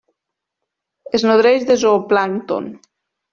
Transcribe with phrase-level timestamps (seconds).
[1.17, 2.73] Es nodreix de zooplàncton.